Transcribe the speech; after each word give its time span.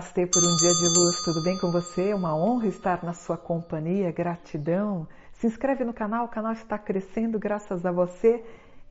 Namastê 0.00 0.26
por 0.26 0.42
um 0.42 0.56
dia 0.56 0.70
de 0.70 0.98
luz, 0.98 1.22
tudo 1.22 1.42
bem 1.42 1.58
com 1.58 1.70
você? 1.70 2.14
Uma 2.14 2.34
honra 2.34 2.66
estar 2.68 3.04
na 3.04 3.12
sua 3.12 3.36
companhia, 3.36 4.10
gratidão. 4.10 5.06
Se 5.34 5.46
inscreve 5.46 5.84
no 5.84 5.92
canal, 5.92 6.24
o 6.24 6.28
canal 6.28 6.54
está 6.54 6.78
crescendo 6.78 7.38
graças 7.38 7.84
a 7.84 7.92
você 7.92 8.42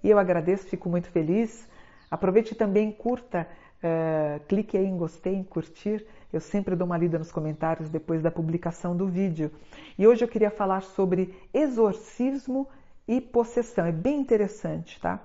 e 0.04 0.10
eu 0.12 0.20
agradeço, 0.20 0.68
fico 0.68 0.88
muito 0.88 1.10
feliz. 1.10 1.68
Aproveite 2.12 2.54
também, 2.54 2.92
curta, 2.92 3.48
uh, 3.84 4.40
clique 4.46 4.78
aí 4.78 4.86
em 4.86 4.96
gostei, 4.96 5.34
em 5.34 5.44
curtir. 5.44 6.06
Eu 6.32 6.40
sempre 6.40 6.76
dou 6.76 6.86
uma 6.86 6.98
lida 6.98 7.18
nos 7.18 7.32
comentários 7.32 7.90
depois 7.90 8.22
da 8.22 8.30
publicação 8.30 8.96
do 8.96 9.08
vídeo. 9.08 9.52
E 9.98 10.06
hoje 10.06 10.24
eu 10.24 10.28
queria 10.28 10.52
falar 10.52 10.82
sobre 10.82 11.36
exorcismo 11.52 12.68
e 13.08 13.20
possessão. 13.20 13.84
É 13.84 13.92
bem 13.92 14.20
interessante, 14.20 15.02
tá? 15.02 15.20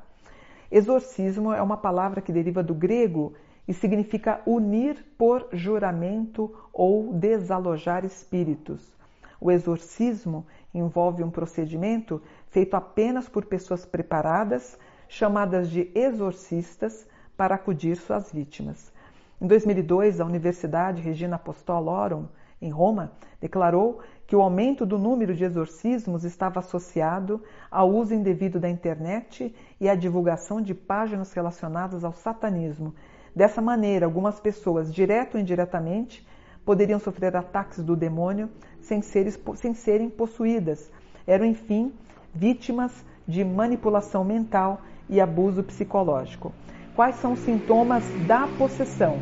Exorcismo 0.70 1.52
é 1.52 1.60
uma 1.60 1.76
palavra 1.76 2.22
que 2.22 2.32
deriva 2.32 2.62
do 2.62 2.74
grego 2.74 3.34
e 3.66 3.72
significa 3.72 4.40
unir 4.46 5.04
por 5.16 5.48
juramento 5.52 6.54
ou 6.72 7.12
desalojar 7.12 8.04
espíritos. 8.04 8.94
O 9.40 9.50
exorcismo 9.50 10.46
envolve 10.72 11.22
um 11.22 11.30
procedimento 11.30 12.20
feito 12.48 12.74
apenas 12.74 13.28
por 13.28 13.44
pessoas 13.46 13.84
preparadas, 13.84 14.78
chamadas 15.08 15.70
de 15.70 15.90
exorcistas, 15.94 17.06
para 17.36 17.56
acudir 17.56 17.96
suas 17.96 18.30
vítimas. 18.30 18.92
Em 19.40 19.46
2002, 19.46 20.20
a 20.20 20.24
Universidade 20.24 21.02
Regina 21.02 21.36
Apostolorum, 21.36 22.26
em 22.62 22.70
Roma, 22.70 23.12
declarou 23.40 24.00
que 24.26 24.34
o 24.34 24.40
aumento 24.40 24.86
do 24.86 24.98
número 24.98 25.34
de 25.34 25.44
exorcismos 25.44 26.24
estava 26.24 26.60
associado 26.60 27.42
ao 27.70 27.90
uso 27.90 28.14
indevido 28.14 28.58
da 28.58 28.70
internet 28.70 29.54
e 29.80 29.88
à 29.88 29.94
divulgação 29.94 30.62
de 30.62 30.74
páginas 30.74 31.32
relacionadas 31.32 32.04
ao 32.04 32.12
satanismo, 32.12 32.94
Dessa 33.34 33.60
maneira, 33.60 34.06
algumas 34.06 34.38
pessoas, 34.38 34.92
direto 34.92 35.34
ou 35.34 35.40
indiretamente, 35.40 36.24
poderiam 36.64 36.98
sofrer 36.98 37.36
ataques 37.36 37.82
do 37.82 37.96
demônio 37.96 38.48
sem, 38.80 39.02
sem 39.02 39.74
serem 39.74 40.08
possuídas. 40.08 40.90
Eram, 41.26 41.44
enfim, 41.44 41.92
vítimas 42.32 42.92
de 43.26 43.44
manipulação 43.44 44.24
mental 44.24 44.82
e 45.08 45.20
abuso 45.20 45.62
psicológico. 45.62 46.52
Quais 46.94 47.16
são 47.16 47.32
os 47.32 47.40
sintomas 47.40 48.04
da 48.26 48.46
possessão? 48.46 49.18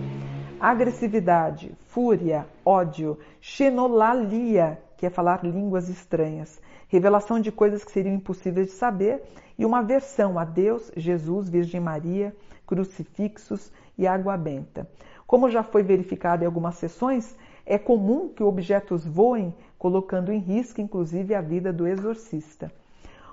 Agressividade, 0.64 1.74
fúria, 1.88 2.46
ódio, 2.64 3.18
xenolalia, 3.40 4.80
que 4.96 5.04
é 5.04 5.10
falar 5.10 5.44
línguas 5.44 5.88
estranhas, 5.88 6.60
revelação 6.86 7.40
de 7.40 7.50
coisas 7.50 7.82
que 7.82 7.90
seriam 7.90 8.14
impossíveis 8.14 8.68
de 8.68 8.74
saber 8.74 9.24
e 9.58 9.66
uma 9.66 9.80
aversão 9.80 10.38
a 10.38 10.44
Deus, 10.44 10.92
Jesus, 10.96 11.48
Virgem 11.48 11.80
Maria, 11.80 12.32
crucifixos 12.64 13.72
e 13.98 14.06
água 14.06 14.36
benta. 14.36 14.88
Como 15.26 15.50
já 15.50 15.64
foi 15.64 15.82
verificado 15.82 16.44
em 16.44 16.46
algumas 16.46 16.76
sessões, 16.76 17.36
é 17.66 17.76
comum 17.76 18.28
que 18.28 18.44
objetos 18.44 19.04
voem, 19.04 19.52
colocando 19.76 20.30
em 20.30 20.38
risco 20.38 20.80
inclusive 20.80 21.34
a 21.34 21.40
vida 21.40 21.72
do 21.72 21.88
exorcista. 21.88 22.70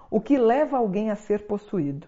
O 0.10 0.20
que 0.20 0.36
leva 0.36 0.78
alguém 0.78 1.12
a 1.12 1.16
ser 1.16 1.46
possuído? 1.46 2.08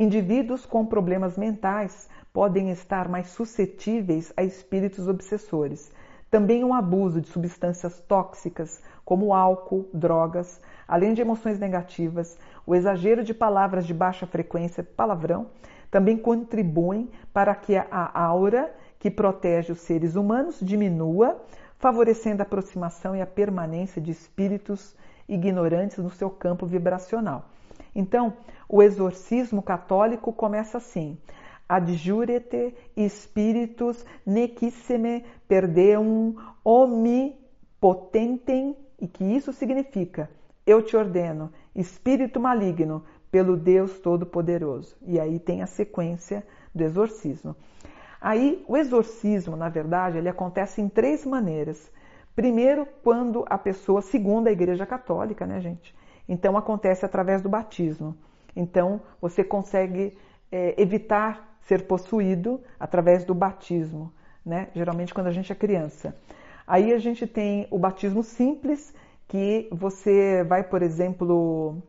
Indivíduos 0.00 0.64
com 0.64 0.86
problemas 0.86 1.36
mentais 1.36 2.08
podem 2.32 2.70
estar 2.70 3.06
mais 3.06 3.26
suscetíveis 3.28 4.32
a 4.34 4.42
espíritos 4.42 5.06
obsessores. 5.06 5.92
Também 6.30 6.64
um 6.64 6.72
abuso 6.72 7.20
de 7.20 7.28
substâncias 7.28 8.00
tóxicas, 8.08 8.80
como 9.04 9.34
álcool, 9.34 9.90
drogas, 9.92 10.58
além 10.88 11.12
de 11.12 11.20
emoções 11.20 11.58
negativas, 11.58 12.38
o 12.66 12.74
exagero 12.74 13.22
de 13.22 13.34
palavras 13.34 13.86
de 13.86 13.92
baixa 13.92 14.26
frequência, 14.26 14.82
palavrão, 14.82 15.48
também 15.90 16.16
contribuem 16.16 17.10
para 17.30 17.54
que 17.54 17.76
a 17.76 18.10
aura 18.18 18.74
que 18.98 19.10
protege 19.10 19.70
os 19.70 19.80
seres 19.80 20.16
humanos 20.16 20.58
diminua, 20.62 21.38
favorecendo 21.78 22.40
a 22.40 22.46
aproximação 22.46 23.14
e 23.14 23.20
a 23.20 23.26
permanência 23.26 24.00
de 24.00 24.12
espíritos 24.12 24.96
ignorantes 25.28 25.98
no 25.98 26.08
seu 26.08 26.30
campo 26.30 26.64
vibracional. 26.64 27.50
Então, 27.94 28.34
o 28.70 28.82
exorcismo 28.82 29.60
católico 29.60 30.32
começa 30.32 30.78
assim: 30.78 31.18
adjurete 31.68 32.74
spiritus 33.08 34.06
nequissime 34.24 35.24
perdeum 35.48 36.36
omnipotentem, 36.64 38.76
e 39.00 39.08
que 39.08 39.24
isso 39.24 39.52
significa: 39.52 40.30
eu 40.64 40.80
te 40.82 40.96
ordeno, 40.96 41.52
espírito 41.74 42.38
maligno, 42.38 43.04
pelo 43.28 43.56
Deus 43.56 43.98
Todo-Poderoso. 43.98 44.96
E 45.02 45.18
aí 45.18 45.40
tem 45.40 45.62
a 45.62 45.66
sequência 45.66 46.46
do 46.72 46.84
exorcismo. 46.84 47.56
Aí, 48.20 48.64
o 48.68 48.76
exorcismo, 48.76 49.56
na 49.56 49.68
verdade, 49.68 50.18
ele 50.18 50.28
acontece 50.28 50.80
em 50.82 50.88
três 50.88 51.24
maneiras. 51.24 51.90
Primeiro, 52.36 52.86
quando 53.02 53.44
a 53.48 53.56
pessoa, 53.56 54.02
segundo 54.02 54.48
a 54.48 54.52
Igreja 54.52 54.84
Católica, 54.84 55.46
né, 55.46 55.60
gente? 55.60 55.94
Então, 56.28 56.54
acontece 56.56 57.06
através 57.06 57.40
do 57.40 57.48
batismo. 57.48 58.16
Então, 58.54 59.00
você 59.20 59.44
consegue 59.44 60.16
é, 60.50 60.80
evitar 60.80 61.58
ser 61.62 61.86
possuído 61.86 62.60
através 62.78 63.24
do 63.24 63.34
batismo, 63.34 64.12
né? 64.44 64.68
Geralmente, 64.74 65.14
quando 65.14 65.28
a 65.28 65.32
gente 65.32 65.52
é 65.52 65.54
criança. 65.54 66.16
Aí, 66.66 66.92
a 66.92 66.98
gente 66.98 67.26
tem 67.26 67.66
o 67.70 67.78
batismo 67.78 68.22
simples, 68.22 68.94
que 69.28 69.68
você 69.70 70.42
vai, 70.42 70.64
por 70.64 70.82
exemplo, 70.82 71.80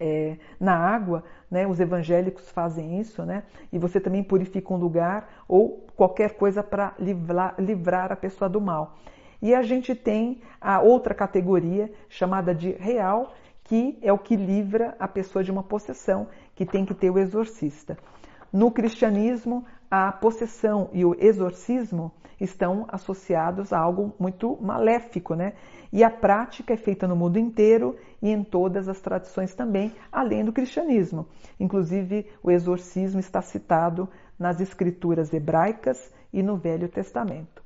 é, 0.00 0.36
na 0.58 0.76
água, 0.76 1.22
né? 1.50 1.66
Os 1.66 1.80
evangélicos 1.80 2.50
fazem 2.50 3.00
isso, 3.00 3.24
né? 3.24 3.44
E 3.72 3.78
você 3.78 4.00
também 4.00 4.22
purifica 4.22 4.72
um 4.72 4.76
lugar 4.76 5.44
ou 5.48 5.86
qualquer 5.96 6.34
coisa 6.34 6.62
para 6.62 6.94
livrar, 6.98 7.54
livrar 7.58 8.12
a 8.12 8.16
pessoa 8.16 8.48
do 8.48 8.60
mal. 8.60 8.96
E 9.40 9.54
a 9.54 9.62
gente 9.62 9.94
tem 9.94 10.40
a 10.60 10.80
outra 10.80 11.14
categoria 11.14 11.90
chamada 12.08 12.54
de 12.54 12.72
real, 12.72 13.34
que 13.66 13.98
é 14.00 14.12
o 14.12 14.18
que 14.18 14.36
livra 14.36 14.94
a 14.98 15.08
pessoa 15.08 15.42
de 15.42 15.50
uma 15.50 15.62
possessão, 15.62 16.28
que 16.54 16.64
tem 16.64 16.84
que 16.84 16.94
ter 16.94 17.10
o 17.10 17.18
exorcista. 17.18 17.98
No 18.52 18.70
cristianismo, 18.70 19.64
a 19.90 20.12
possessão 20.12 20.88
e 20.92 21.04
o 21.04 21.16
exorcismo 21.18 22.12
estão 22.40 22.86
associados 22.88 23.72
a 23.72 23.78
algo 23.78 24.14
muito 24.20 24.56
maléfico, 24.60 25.34
né? 25.34 25.54
E 25.92 26.04
a 26.04 26.10
prática 26.10 26.74
é 26.74 26.76
feita 26.76 27.08
no 27.08 27.16
mundo 27.16 27.38
inteiro 27.38 27.96
e 28.22 28.30
em 28.30 28.44
todas 28.44 28.88
as 28.88 29.00
tradições 29.00 29.54
também, 29.54 29.92
além 30.12 30.44
do 30.44 30.52
cristianismo. 30.52 31.26
Inclusive, 31.58 32.26
o 32.42 32.50
exorcismo 32.50 33.18
está 33.18 33.42
citado 33.42 34.08
nas 34.38 34.60
escrituras 34.60 35.32
hebraicas 35.32 36.12
e 36.32 36.40
no 36.42 36.56
Velho 36.56 36.88
Testamento. 36.88 37.62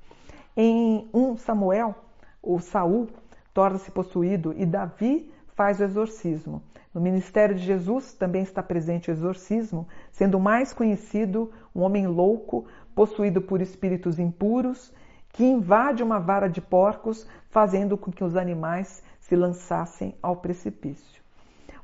Em 0.56 1.09
1 1.12 1.37
Samuel, 1.37 1.94
o 2.43 2.59
Saul 2.59 3.09
torna-se 3.53 3.91
possuído 3.91 4.55
e 4.56 4.65
Davi 4.65 5.31
faz 5.60 5.78
o 5.78 5.84
exorcismo. 5.84 6.62
No 6.94 7.03
ministério 7.03 7.54
de 7.54 7.62
Jesus 7.62 8.15
também 8.15 8.41
está 8.41 8.62
presente 8.62 9.10
o 9.10 9.12
exorcismo, 9.12 9.87
sendo 10.10 10.41
mais 10.41 10.72
conhecido 10.72 11.53
um 11.76 11.82
homem 11.82 12.06
louco, 12.06 12.65
possuído 12.94 13.43
por 13.43 13.60
espíritos 13.60 14.19
impuros, 14.19 14.91
que 15.28 15.44
invade 15.44 16.03
uma 16.03 16.19
vara 16.19 16.48
de 16.48 16.62
porcos, 16.62 17.28
fazendo 17.50 17.98
com 17.98 18.10
que 18.10 18.25
os 18.25 18.37
animais 18.37 19.04
se 19.19 19.37
lançassem 19.37 20.15
ao 20.22 20.37
precipício. 20.37 21.22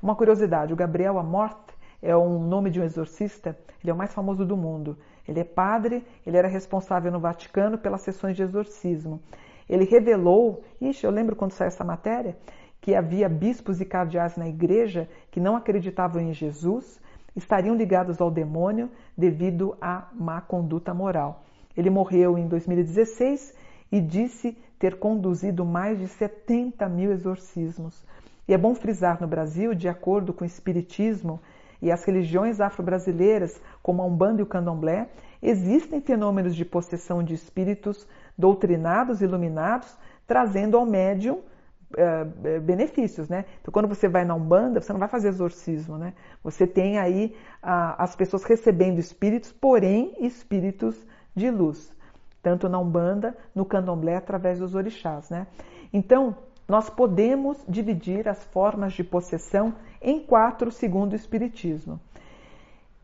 Uma 0.03 0.17
curiosidade: 0.17 0.73
o 0.73 0.77
Gabriel 0.77 1.19
Amorte 1.19 1.75
é 2.01 2.17
um 2.17 2.39
nome 2.39 2.71
de 2.71 2.81
um 2.81 2.85
exorcista, 2.85 3.59
ele 3.83 3.91
é 3.91 3.93
o 3.93 3.97
mais 3.97 4.15
famoso 4.15 4.43
do 4.47 4.57
mundo. 4.57 4.97
Ele 5.29 5.41
é 5.41 5.45
padre, 5.45 6.03
ele 6.27 6.39
era 6.39 6.49
responsável 6.49 7.13
no 7.13 7.21
Vaticano 7.21 7.77
pelas 7.77 8.01
sessões 8.01 8.37
de 8.37 8.43
exorcismo. 8.43 9.21
Ele 9.69 9.85
revelou, 9.85 10.63
ixi, 10.81 11.05
eu 11.05 11.11
lembro 11.11 11.37
quando 11.37 11.53
saiu 11.53 11.69
essa 11.69 11.85
matéria, 11.85 12.39
que 12.81 12.95
havia 12.95 13.29
bispos 13.29 13.81
e 13.81 13.85
cardeais 13.85 14.37
na 14.37 14.49
igreja 14.49 15.09
que 15.31 15.41
não 15.41 15.57
acreditavam 15.57 16.23
em 16.23 16.33
Jesus, 16.33 17.01
estariam 17.35 17.75
ligados 17.75 18.21
ao 18.21 18.31
demônio 18.31 18.91
devido 19.17 19.77
à 19.81 20.09
má 20.13 20.41
conduta 20.41 20.95
moral. 20.95 21.45
Ele 21.77 21.91
morreu 21.91 22.39
em 22.39 22.49
2016 22.49 23.55
e 23.93 24.01
disse 24.01 24.57
ter 24.79 24.99
conduzido 24.99 25.65
mais 25.65 25.99
de 25.99 26.09
70 26.09 26.89
mil 26.89 27.13
exorcismos. 27.13 28.05
E 28.49 28.55
é 28.55 28.59
bom 28.59 28.75
frisar 28.75 29.21
no 29.21 29.27
Brasil, 29.27 29.75
de 29.75 29.89
acordo 29.89 30.33
com 30.33 30.45
o 30.45 30.47
Espiritismo 30.47 31.41
e 31.83 31.91
as 31.91 32.05
religiões 32.05 32.61
afro-brasileiras, 32.61 33.61
como 33.83 34.01
a 34.01 34.07
Umbanda 34.07 34.41
e 34.41 34.45
o 34.45 34.47
Candomblé, 34.47 35.09
existem 35.43 36.01
fenômenos 36.01 36.55
de 36.57 36.65
possessão 36.65 37.23
de 37.23 37.35
espíritos 37.35 38.07
doutrinados, 38.37 39.21
iluminados, 39.21 39.97
trazendo 40.27 40.77
ao 40.77 40.87
médium 40.87 41.41
uh, 41.93 42.61
benefícios, 42.61 43.29
né? 43.29 43.45
Então, 43.61 43.73
quando 43.73 43.89
você 43.89 44.09
vai 44.09 44.25
na 44.25 44.35
Umbanda, 44.35 44.81
você 44.81 44.93
não 44.93 45.01
vai 45.01 45.09
fazer 45.09 45.29
exorcismo, 45.29 45.97
né? 45.97 46.15
Você 46.43 46.67
tem 46.67 46.99
aí 46.99 47.37
uh, 47.63 47.95
as 47.99 48.15
pessoas 48.17 48.45
recebendo 48.45 48.99
espíritos, 48.99 49.53
porém 49.53 50.15
espíritos 50.21 50.97
de 51.35 51.51
luz, 51.51 51.93
tanto 52.43 52.69
na 52.69 52.79
Umbanda, 52.79 53.37
no 53.55 53.65
Candomblé, 53.65 54.17
através 54.17 54.59
dos 54.59 54.75
orixás, 54.75 55.31
né? 55.31 55.47
Então, 55.93 56.37
nós 56.69 56.91
podemos 56.91 57.65
dividir 57.69 58.29
as 58.29 58.43
formas 58.45 58.93
de 58.93 59.05
possessão 59.05 59.75
em 60.03 60.21
quatro 60.21 60.71
segundo 60.73 61.13
o 61.13 61.17
Espiritismo. 61.17 62.01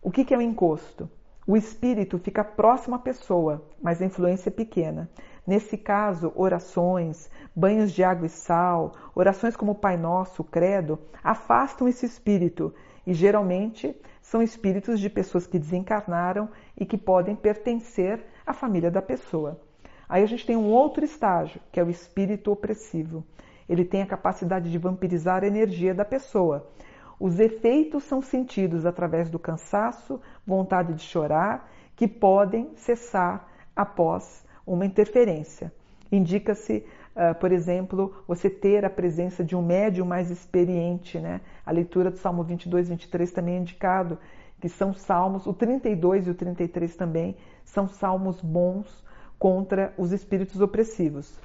O 0.02 0.10
que 0.10 0.34
é 0.34 0.36
o 0.36 0.42
encosto? 0.42 1.08
O 1.46 1.56
espírito 1.56 2.18
fica 2.18 2.44
próximo 2.44 2.96
à 2.96 2.98
pessoa, 2.98 3.62
mas 3.80 4.00
a 4.00 4.04
influência 4.04 4.48
é 4.48 4.52
pequena. 4.52 5.08
Nesse 5.46 5.76
caso, 5.76 6.32
orações, 6.36 7.28
banhos 7.54 7.90
de 7.92 8.04
água 8.04 8.26
e 8.26 8.28
sal, 8.28 8.92
orações 9.14 9.56
como 9.56 9.74
Pai 9.74 9.96
Nosso, 9.96 10.44
Credo, 10.44 10.98
afastam 11.22 11.88
esse 11.88 12.06
espírito 12.06 12.72
e 13.04 13.12
geralmente 13.12 13.94
são 14.20 14.40
espíritos 14.40 15.00
de 15.00 15.10
pessoas 15.10 15.46
que 15.46 15.58
desencarnaram 15.58 16.48
e 16.78 16.86
que 16.86 16.96
podem 16.96 17.34
pertencer 17.34 18.24
à 18.46 18.52
família 18.52 18.90
da 18.90 19.02
pessoa. 19.02 19.60
Aí 20.08 20.22
a 20.22 20.26
gente 20.26 20.46
tem 20.46 20.56
um 20.56 20.70
outro 20.70 21.04
estágio, 21.04 21.60
que 21.72 21.80
é 21.80 21.84
o 21.84 21.90
espírito 21.90 22.52
opressivo. 22.52 23.24
Ele 23.68 23.84
tem 23.84 24.02
a 24.02 24.06
capacidade 24.06 24.70
de 24.70 24.78
vampirizar 24.78 25.42
a 25.42 25.46
energia 25.46 25.92
da 25.92 26.04
pessoa. 26.04 26.70
Os 27.18 27.40
efeitos 27.40 28.04
são 28.04 28.22
sentidos 28.22 28.86
através 28.86 29.28
do 29.28 29.38
cansaço, 29.38 30.20
vontade 30.46 30.94
de 30.94 31.02
chorar, 31.02 31.68
que 31.96 32.06
podem 32.06 32.70
cessar 32.76 33.48
após 33.74 34.44
uma 34.66 34.86
interferência. 34.86 35.72
Indica-se, 36.10 36.84
uh, 37.16 37.34
por 37.38 37.52
exemplo, 37.52 38.14
você 38.26 38.50
ter 38.50 38.84
a 38.84 38.90
presença 38.90 39.42
de 39.42 39.56
um 39.56 39.62
médium 39.62 40.06
mais 40.06 40.30
experiente. 40.30 41.18
Né? 41.18 41.40
A 41.64 41.70
leitura 41.70 42.10
do 42.10 42.18
Salmo 42.18 42.42
22 42.42 42.88
e 42.88 42.90
23 42.90 43.32
também 43.32 43.56
é 43.56 43.58
indicado, 43.58 44.18
que 44.60 44.68
são 44.68 44.92
salmos, 44.94 45.46
o 45.46 45.52
32 45.52 46.26
e 46.26 46.30
o 46.30 46.34
33 46.34 46.94
também, 46.94 47.36
são 47.64 47.88
salmos 47.88 48.40
bons 48.40 49.02
contra 49.38 49.92
os 49.98 50.12
espíritos 50.12 50.60
opressivos. 50.60 51.40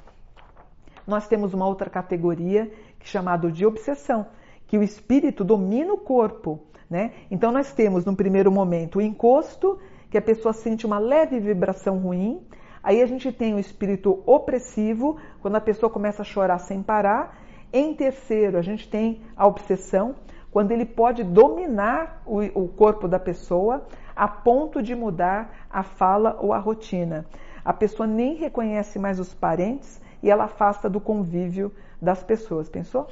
Nós 1.08 1.28
temos 1.28 1.54
uma 1.54 1.66
outra 1.66 1.90
categoria 1.90 2.70
que 3.00 3.06
é 3.06 3.08
chamada 3.08 3.50
de 3.52 3.66
obsessão, 3.66 4.28
que 4.68 4.78
o 4.78 4.84
espírito 4.84 5.44
domina 5.44 5.94
o 5.94 5.98
corpo. 5.98 6.60
Né? 6.90 7.14
Então 7.32 7.52
nós 7.52 7.74
temos, 7.74 8.06
no 8.06 8.16
primeiro 8.16 8.52
momento, 8.52 8.98
o 9.00 9.02
encosto, 9.02 9.80
que 10.12 10.18
a 10.18 10.22
pessoa 10.22 10.54
sente 10.54 10.86
uma 10.86 11.00
leve 11.00 11.40
vibração 11.40 11.98
ruim, 11.98 12.42
Aí 12.84 13.02
a 13.02 13.06
gente 13.06 13.32
tem 13.32 13.54
o 13.54 13.60
espírito 13.60 14.22
opressivo, 14.26 15.18
quando 15.42 15.56
a 15.56 15.62
pessoa 15.62 15.90
começa 15.90 16.22
a 16.22 16.26
chorar 16.26 16.60
sem 16.60 16.82
parar. 16.82 17.38
Em 17.72 17.94
terceiro, 17.94 18.58
a 18.58 18.62
gente 18.62 18.90
tem 18.90 19.22
a 19.36 19.46
obsessão, 19.46 20.16
quando 20.52 20.72
ele 20.72 20.86
pode 20.86 21.24
dominar 21.24 22.22
o, 22.26 22.40
o 22.64 22.68
corpo 22.68 23.08
da 23.08 23.20
pessoa 23.20 23.86
a 24.16 24.28
ponto 24.28 24.82
de 24.82 24.96
mudar 24.96 25.68
a 25.70 25.84
fala 25.84 26.38
ou 26.42 26.54
a 26.54 26.58
rotina. 26.58 27.26
A 27.64 27.72
pessoa 27.74 28.08
nem 28.08 28.36
reconhece 28.36 28.98
mais 28.98 29.20
os 29.20 29.34
parentes 29.34 30.02
e 30.24 30.32
ela 30.32 30.46
afasta 30.46 30.90
do 30.90 31.00
convívio 31.00 31.72
das 32.02 32.24
pessoas, 32.24 32.70
pensou? 32.70 33.08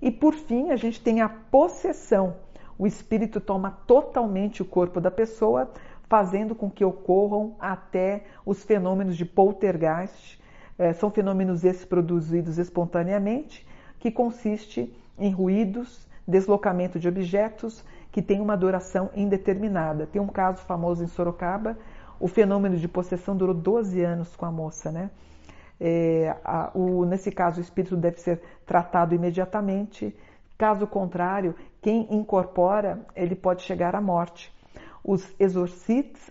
E 0.00 0.10
por 0.10 0.34
fim, 0.34 0.70
a 0.70 0.76
gente 0.76 1.00
tem 1.00 1.20
a 1.20 1.28
possessão. 1.28 2.36
O 2.78 2.86
espírito 2.86 3.40
toma 3.40 3.78
totalmente 3.86 4.60
o 4.60 4.64
corpo 4.64 5.00
da 5.00 5.10
pessoa, 5.10 5.70
fazendo 6.08 6.54
com 6.54 6.70
que 6.70 6.84
ocorram 6.84 7.56
até 7.58 8.24
os 8.44 8.62
fenômenos 8.62 9.16
de 9.16 9.24
poltergeist. 9.24 10.40
É, 10.78 10.92
são 10.92 11.10
fenômenos 11.10 11.64
esses 11.64 11.84
produzidos 11.84 12.58
espontaneamente, 12.58 13.66
que 13.98 14.10
consiste 14.10 14.94
em 15.18 15.30
ruídos, 15.30 16.06
deslocamento 16.26 16.98
de 16.98 17.08
objetos 17.08 17.84
que 18.12 18.20
têm 18.20 18.40
uma 18.40 18.56
duração 18.56 19.10
indeterminada. 19.14 20.06
Tem 20.06 20.20
um 20.20 20.26
caso 20.26 20.62
famoso 20.62 21.02
em 21.02 21.06
Sorocaba, 21.06 21.78
o 22.18 22.28
fenômeno 22.28 22.76
de 22.76 22.88
possessão 22.88 23.36
durou 23.36 23.54
12 23.54 24.02
anos 24.02 24.34
com 24.36 24.46
a 24.46 24.50
moça, 24.50 24.90
né? 24.90 25.10
É, 25.78 26.34
a, 26.42 26.70
o, 26.74 27.04
nesse 27.04 27.30
caso, 27.30 27.58
o 27.58 27.60
espírito 27.60 27.96
deve 27.96 28.18
ser 28.20 28.40
tratado 28.64 29.14
imediatamente. 29.14 30.16
Caso 30.56 30.86
contrário, 30.86 31.54
quem 31.82 32.06
incorpora, 32.10 33.00
ele 33.14 33.34
pode 33.34 33.62
chegar 33.62 33.94
à 33.94 34.00
morte. 34.00 34.55
Os, 35.08 35.24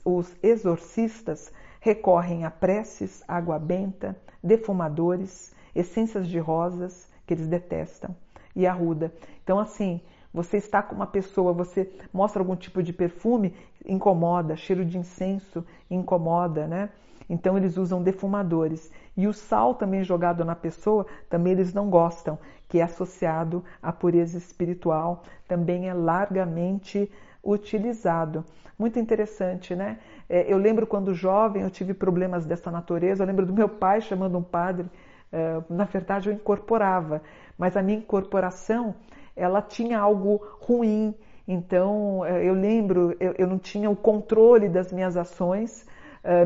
os 0.04 0.36
exorcistas 0.44 1.50
recorrem 1.80 2.44
a 2.44 2.52
preces, 2.52 3.24
água 3.26 3.58
benta, 3.58 4.18
defumadores, 4.44 5.56
essências 5.74 6.28
de 6.28 6.38
rosas 6.40 7.10
que 7.26 7.34
eles 7.34 7.48
detestam 7.48 8.14
e 8.54 8.68
arruda. 8.68 9.14
Então, 9.42 9.60
assim, 9.60 10.02
você 10.34 10.58
está 10.58 10.84
com 10.84 10.94
uma 10.94 11.08
pessoa, 11.08 11.54
você 11.54 11.90
mostra 12.12 12.42
algum 12.42 12.56
tipo 12.58 12.84
de 12.84 12.92
perfume, 12.92 13.54
incomoda, 13.86 14.58
cheiro 14.58 14.84
de 14.84 14.98
incenso 14.98 15.66
incomoda, 15.90 16.68
né? 16.68 16.90
Então 17.30 17.58
eles 17.58 17.78
usam 17.78 18.04
defumadores. 18.04 18.92
E 19.16 19.26
o 19.26 19.34
sal 19.34 19.74
também 19.76 20.04
jogado 20.04 20.44
na 20.44 20.54
pessoa, 20.54 21.06
também 21.30 21.54
eles 21.54 21.74
não 21.74 21.90
gostam, 21.90 22.38
que 22.68 22.80
é 22.80 22.84
associado 22.84 23.64
à 23.82 23.94
pureza 23.94 24.38
espiritual, 24.38 25.24
também 25.48 25.88
é 25.88 25.94
largamente 25.94 27.10
utilizado. 27.46 28.44
Muito 28.78 29.00
interessante, 29.00 29.74
né? 29.76 30.00
É, 30.28 30.52
eu 30.52 30.58
lembro 30.58 30.86
quando 30.86 31.14
jovem 31.14 31.64
eu 31.64 31.70
tive 31.70 31.94
problemas 31.94 32.46
dessa 32.46 32.72
natureza. 32.72 33.24
Eu 33.24 33.28
lembro 33.28 33.46
do 33.46 33.54
meu 33.54 33.70
pai 33.70 34.02
chamando 34.02 34.38
um 34.38 34.44
padre. 34.44 34.88
É, 35.32 35.62
na 35.70 35.86
verdade, 35.86 36.30
eu 36.30 36.34
incorporava, 36.34 37.22
mas 37.58 37.78
a 37.78 37.82
minha 37.82 38.00
incorporação 38.00 38.96
ela 39.36 39.62
tinha 39.62 40.00
algo 40.00 40.42
ruim. 40.60 41.14
Então, 41.48 42.26
é, 42.26 42.44
eu 42.44 42.54
lembro, 42.54 43.16
eu, 43.20 43.48
não 43.48 43.60
tinha 43.60 43.90
o 43.90 43.96
controle 43.96 44.68
das 44.68 44.92
minhas 44.92 45.16
ações 45.16 45.86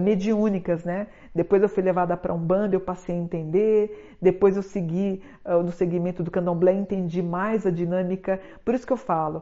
mediúnicas, 0.01 0.83
né? 0.83 1.07
Depois 1.33 1.63
eu 1.63 1.69
fui 1.69 1.81
levada 1.81 2.17
para 2.17 2.33
um 2.33 2.37
bando, 2.37 2.75
eu 2.75 2.81
passei 2.81 3.15
a 3.15 3.17
entender. 3.17 4.17
Depois 4.21 4.57
eu 4.57 4.61
segui 4.61 5.23
no 5.45 5.71
segmento 5.71 6.21
do 6.21 6.29
candomblé, 6.29 6.73
entendi 6.73 7.23
mais 7.23 7.65
a 7.65 7.71
dinâmica. 7.71 8.41
Por 8.65 8.75
isso 8.75 8.85
que 8.85 8.91
eu 8.91 8.97
falo, 8.97 9.41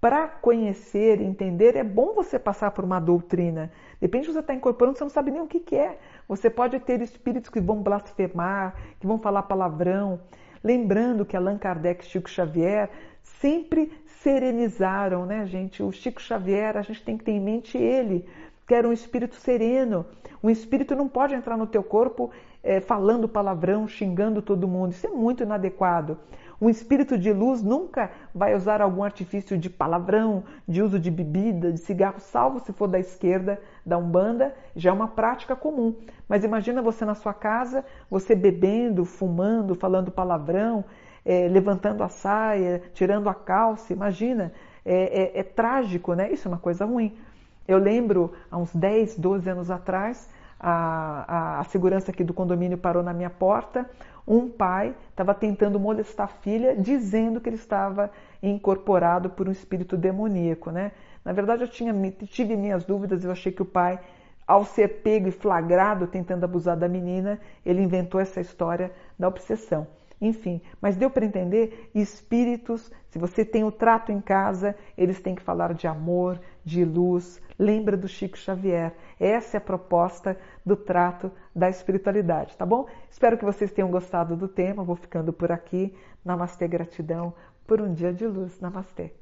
para 0.00 0.28
conhecer, 0.28 1.20
entender, 1.20 1.74
é 1.74 1.82
bom 1.82 2.14
você 2.14 2.38
passar 2.38 2.70
por 2.70 2.84
uma 2.84 3.00
doutrina. 3.00 3.70
Depende 4.00 4.26
se 4.26 4.32
você 4.32 4.38
está 4.38 4.54
incorporando, 4.54 4.96
você 4.96 5.04
não 5.04 5.10
sabe 5.10 5.32
nem 5.32 5.40
o 5.40 5.46
que, 5.46 5.58
que 5.58 5.74
é. 5.74 5.98
Você 6.28 6.48
pode 6.48 6.78
ter 6.80 7.02
espíritos 7.02 7.50
que 7.50 7.60
vão 7.60 7.82
blasfemar, 7.82 8.76
que 9.00 9.06
vão 9.06 9.18
falar 9.18 9.42
palavrão. 9.42 10.20
Lembrando 10.62 11.24
que 11.24 11.36
Allan 11.36 11.58
Kardec 11.58 12.04
e 12.04 12.08
Chico 12.08 12.30
Xavier 12.30 12.90
sempre 13.22 13.92
serenizaram, 14.22 15.26
né, 15.26 15.46
gente? 15.46 15.82
O 15.82 15.90
Chico 15.90 16.22
Xavier, 16.22 16.76
a 16.76 16.82
gente 16.82 17.02
tem 17.02 17.16
que 17.16 17.24
ter 17.24 17.32
em 17.32 17.40
mente 17.40 17.76
ele, 17.76 18.28
que 18.66 18.74
era 18.74 18.86
um 18.86 18.92
espírito 18.92 19.34
sereno. 19.34 20.06
Um 20.42 20.50
espírito 20.50 20.94
não 20.94 21.08
pode 21.08 21.34
entrar 21.34 21.56
no 21.56 21.66
teu 21.66 21.82
corpo 21.82 22.30
é, 22.62 22.80
falando 22.80 23.28
palavrão, 23.28 23.88
xingando 23.88 24.42
todo 24.42 24.68
mundo. 24.68 24.92
Isso 24.92 25.06
é 25.06 25.10
muito 25.10 25.42
inadequado. 25.42 26.18
Um 26.60 26.68
espírito 26.68 27.16
de 27.16 27.32
luz 27.32 27.62
nunca 27.62 28.10
vai 28.34 28.54
usar 28.54 28.82
algum 28.82 29.04
artifício 29.04 29.56
de 29.56 29.70
palavrão, 29.70 30.42
de 30.66 30.82
uso 30.82 30.98
de 30.98 31.08
bebida, 31.08 31.72
de 31.72 31.78
cigarro, 31.78 32.18
salvo 32.18 32.58
se 32.58 32.72
for 32.72 32.88
da 32.88 32.98
esquerda 32.98 33.60
da 33.86 33.96
Umbanda, 33.96 34.54
já 34.74 34.90
é 34.90 34.92
uma 34.92 35.06
prática 35.06 35.54
comum. 35.54 35.94
Mas 36.28 36.42
imagina 36.42 36.82
você 36.82 37.04
na 37.04 37.14
sua 37.14 37.32
casa, 37.32 37.84
você 38.10 38.34
bebendo, 38.34 39.04
fumando, 39.04 39.76
falando 39.76 40.10
palavrão, 40.10 40.84
é, 41.24 41.46
levantando 41.46 42.02
a 42.02 42.08
saia, 42.08 42.82
tirando 42.92 43.28
a 43.28 43.34
calça, 43.34 43.92
imagina, 43.92 44.52
é, 44.84 45.36
é, 45.36 45.40
é 45.40 45.42
trágico, 45.44 46.14
né? 46.14 46.32
Isso 46.32 46.48
é 46.48 46.50
uma 46.50 46.58
coisa 46.58 46.84
ruim. 46.84 47.16
Eu 47.68 47.78
lembro, 47.78 48.32
há 48.50 48.56
uns 48.56 48.74
10, 48.74 49.16
12 49.16 49.48
anos 49.48 49.70
atrás, 49.70 50.28
a, 50.58 51.24
a, 51.26 51.60
a 51.60 51.64
segurança 51.64 52.10
aqui 52.10 52.24
do 52.24 52.34
condomínio 52.34 52.76
parou 52.76 53.02
na 53.02 53.12
minha 53.12 53.30
porta, 53.30 53.88
um 54.26 54.48
pai 54.48 54.94
estava 55.10 55.34
tentando 55.34 55.80
molestar 55.80 56.26
a 56.26 56.28
filha, 56.28 56.76
dizendo 56.76 57.40
que 57.40 57.48
ele 57.48 57.56
estava 57.56 58.10
incorporado 58.42 59.30
por 59.30 59.48
um 59.48 59.52
espírito 59.52 59.96
demoníaco, 59.96 60.70
né? 60.70 60.92
Na 61.24 61.32
verdade, 61.32 61.62
eu 61.62 61.68
tinha, 61.68 61.94
tive 62.26 62.56
minhas 62.56 62.84
dúvidas, 62.84 63.24
eu 63.24 63.30
achei 63.30 63.52
que 63.52 63.62
o 63.62 63.66
pai, 63.66 63.98
ao 64.46 64.64
ser 64.64 65.02
pego 65.02 65.28
e 65.28 65.32
flagrado 65.32 66.06
tentando 66.06 66.44
abusar 66.44 66.76
da 66.76 66.88
menina, 66.88 67.40
ele 67.64 67.82
inventou 67.82 68.20
essa 68.20 68.40
história 68.40 68.92
da 69.18 69.28
obsessão. 69.28 69.86
Enfim, 70.20 70.60
mas 70.80 70.96
deu 70.96 71.10
para 71.10 71.24
entender? 71.24 71.90
Espíritos, 71.94 72.90
se 73.08 73.18
você 73.18 73.44
tem 73.44 73.64
o 73.64 73.70
trato 73.70 74.10
em 74.10 74.20
casa, 74.20 74.74
eles 74.96 75.20
têm 75.20 75.34
que 75.34 75.42
falar 75.42 75.74
de 75.74 75.86
amor, 75.86 76.40
de 76.64 76.84
luz. 76.84 77.40
Lembra 77.58 77.96
do 77.96 78.08
Chico 78.08 78.36
Xavier. 78.36 78.94
Essa 79.18 79.56
é 79.56 79.58
a 79.58 79.60
proposta 79.60 80.36
do 80.64 80.76
trato 80.76 81.30
da 81.54 81.68
espiritualidade, 81.68 82.56
tá 82.56 82.66
bom? 82.66 82.86
Espero 83.10 83.38
que 83.38 83.44
vocês 83.44 83.72
tenham 83.72 83.90
gostado 83.90 84.36
do 84.36 84.48
tema. 84.48 84.84
Vou 84.84 84.96
ficando 84.96 85.32
por 85.32 85.52
aqui. 85.52 85.94
Namastê, 86.24 86.66
gratidão 86.66 87.32
por 87.66 87.80
um 87.80 87.92
dia 87.94 88.12
de 88.12 88.26
luz. 88.26 88.60
Namastê. 88.60 89.12